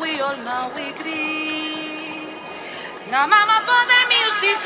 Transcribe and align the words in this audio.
we 0.00 0.20
all 0.20 0.36
now 0.38 0.70
we 0.74 0.90
agree. 0.90 2.26
Now, 3.10 3.26
mama, 3.26 3.60
for 3.66 3.82
the 3.90 4.00
music, 4.08 4.64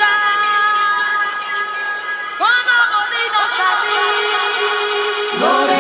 one 2.39 2.69
of 2.79 2.91
the 3.13 3.25
no 5.41 5.80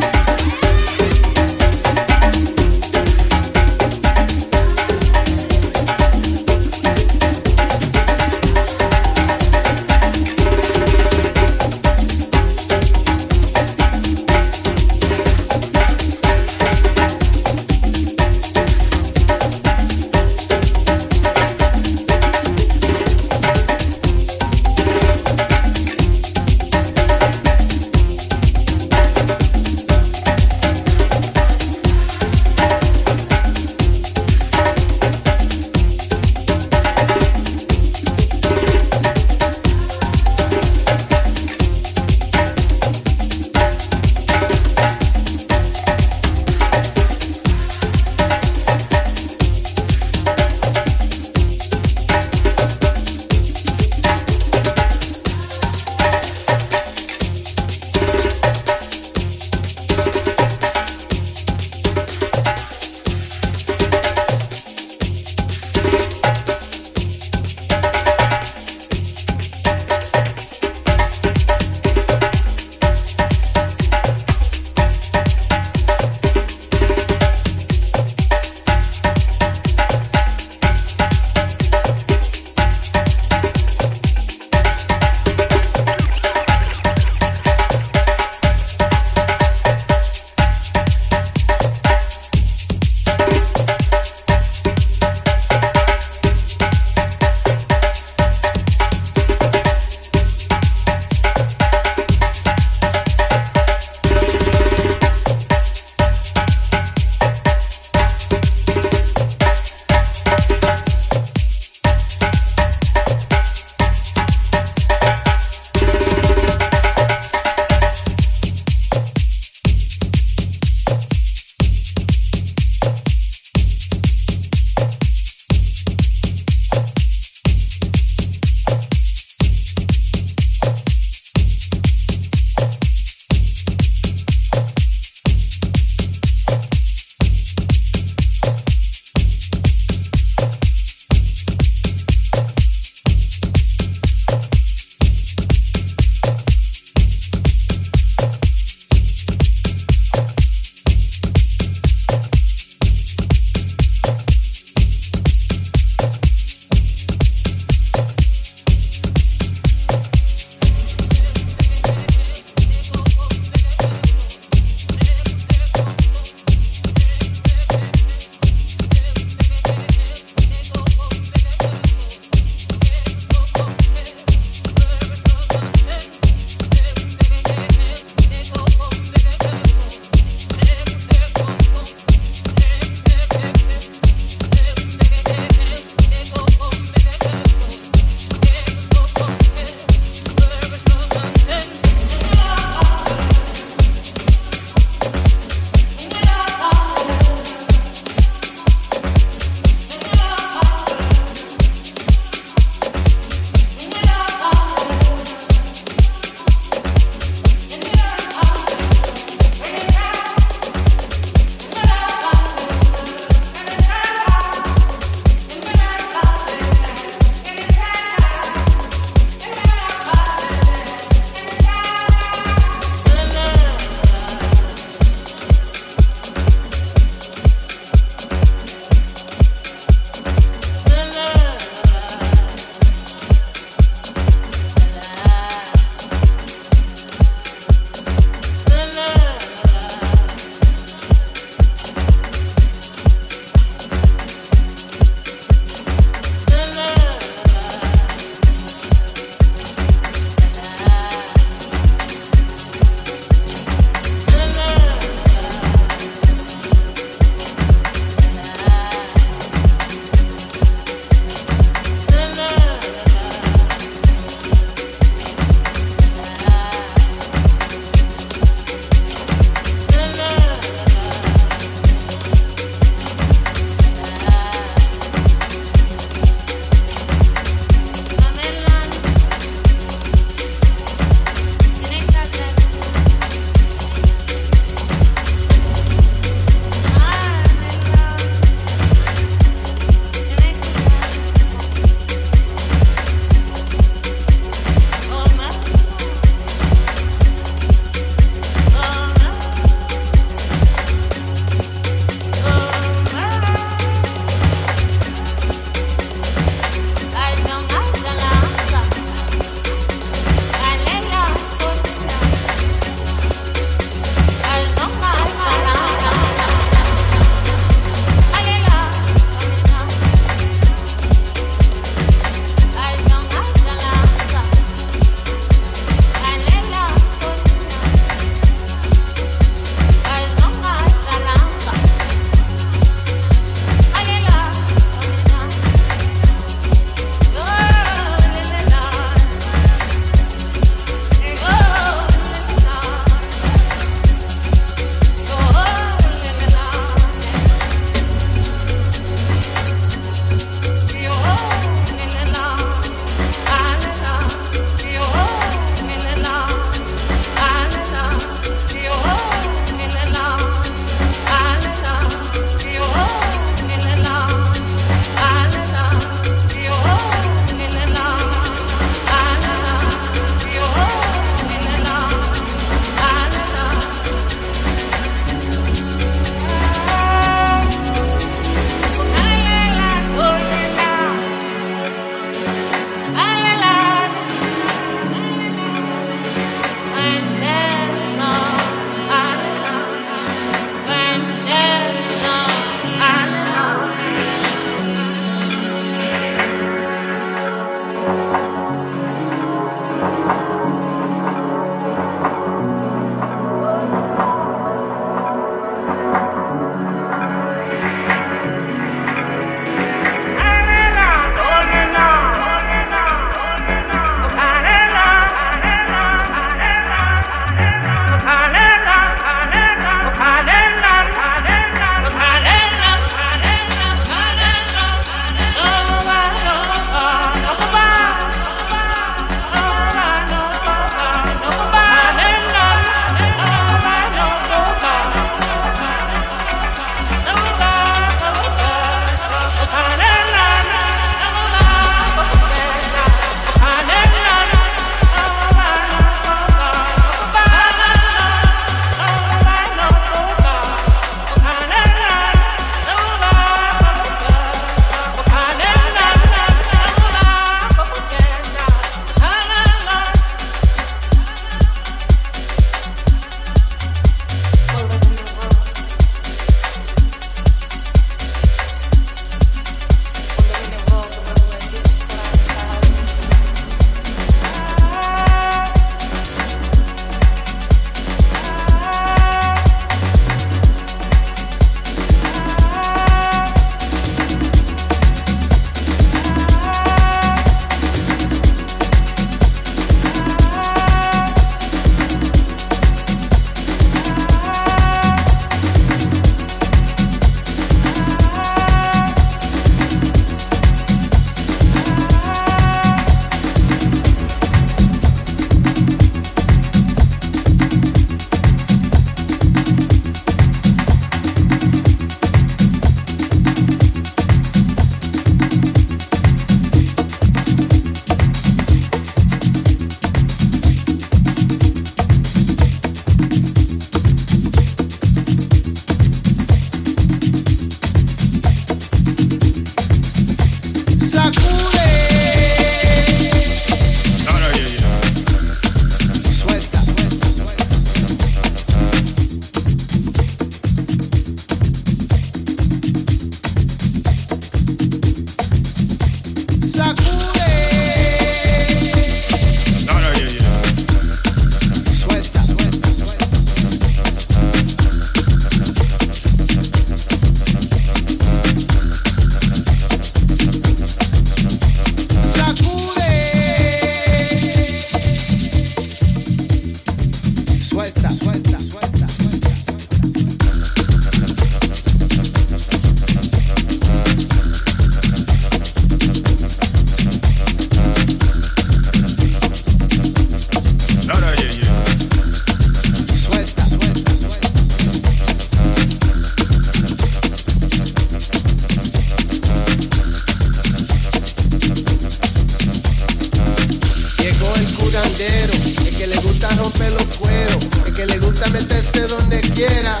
los 596.96 597.18
cueros. 597.18 597.58
El 597.86 597.94
que 597.94 598.06
le 598.06 598.18
gusta 598.18 598.48
meterse 598.48 599.06
donde 599.06 599.40
quiera, 599.40 600.00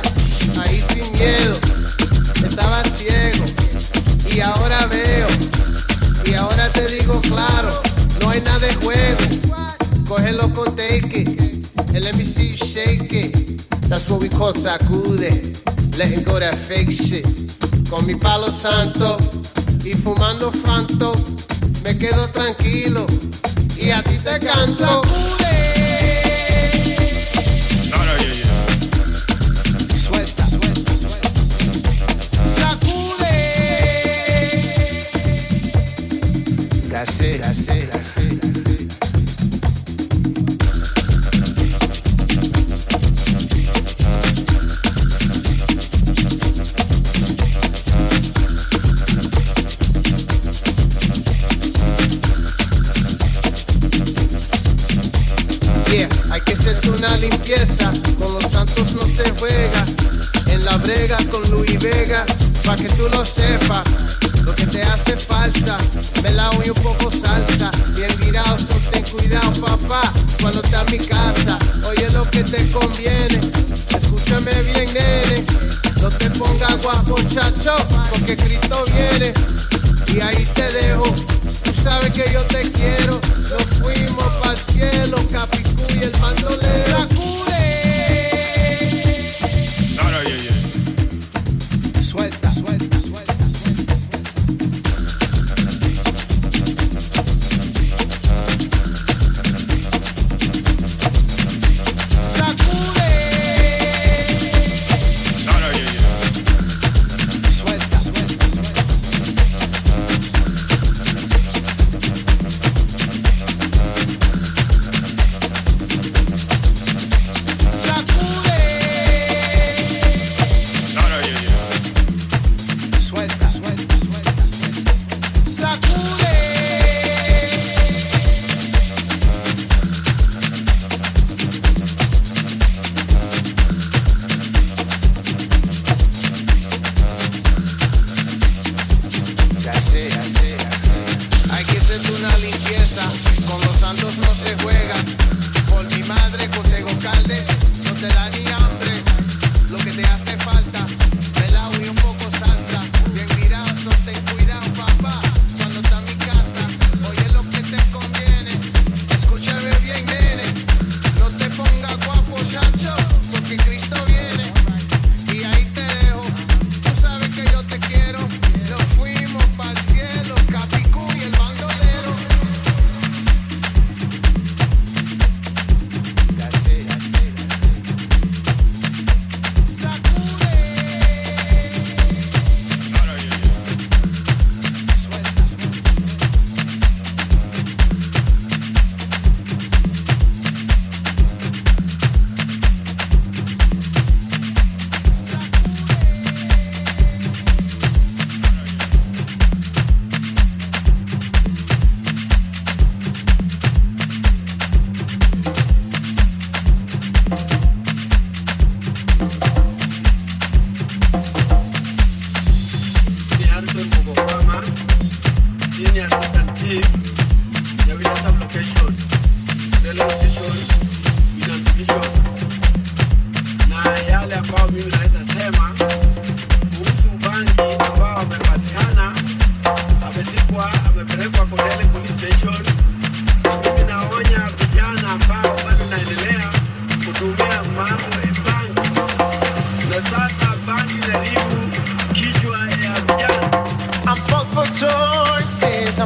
ahí 0.64 0.82
sin 0.88 1.12
miedo. 1.12 1.54
Estaba 2.46 2.82
ciego 2.84 3.44
y 4.34 4.40
ahora 4.40 4.86
veo. 4.86 5.28
Y 6.24 6.34
ahora 6.34 6.68
te 6.70 6.86
digo 6.88 7.20
claro, 7.20 7.82
no 8.20 8.30
hay 8.30 8.40
nada 8.40 8.58
de 8.58 8.74
juego. 8.76 9.20
Cógelo 10.08 10.50
con 10.50 10.74
take 10.76 11.20
it. 11.20 11.66
El 11.94 12.04
MC 12.14 12.56
shake 12.56 13.12
it. 13.12 13.60
That's 13.88 14.08
what 14.10 14.20
we 14.20 14.28
call 14.28 14.54
sacude. 14.54 15.56
Letting 15.96 16.24
go 16.24 16.38
that 16.38 16.54
fake 16.54 16.90
shit. 16.90 17.26
Con 17.88 18.06
mi 18.06 18.14
palo 18.14 18.52
santo 18.52 19.16
y 19.84 19.92
fumando 19.92 20.50
fanto, 20.50 21.12
me 21.84 21.96
quedo 21.96 22.28
tranquilo 22.30 23.06
y 23.78 23.90
a 23.90 24.02
ti 24.02 24.18
te 24.18 24.44
canso. 24.44 25.02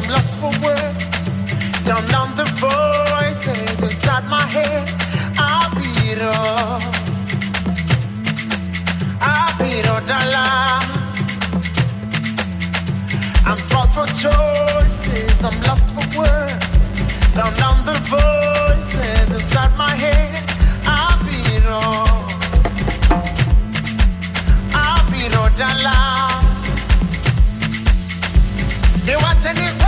I'm 0.03 0.09
lost 0.09 0.39
for 0.39 0.51
words. 0.65 1.27
Turn 1.85 2.15
on 2.15 2.35
the 2.35 2.45
voices 2.57 3.83
inside 3.83 4.25
my 4.31 4.47
head. 4.47 4.89
I 5.37 5.69
beat 5.77 6.23
up. 6.23 6.83
I 9.21 9.55
beat 9.59 9.87
up 9.89 10.07
dollar. 10.07 10.81
I'm 13.47 13.59
smart 13.59 13.93
for 13.93 14.07
choices. 14.07 15.45
I'm 15.45 15.61
lost 15.69 15.93
for 15.95 16.07
words. 16.19 17.03
Turn 17.35 17.63
on 17.63 17.85
the 17.85 17.99
voices 18.09 19.33
inside 19.33 19.77
my 19.77 19.95
head. 19.95 20.43
I 20.87 21.19
beat 21.27 21.67
up. 21.67 22.31
I 24.75 25.05
beat 25.13 25.35
up 25.37 25.55
dollar. 25.57 26.41
They 29.05 29.17
want 29.17 29.45
anything. 29.45 29.80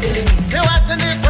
They 0.00 0.58
want 0.60 0.86
to 0.86 1.29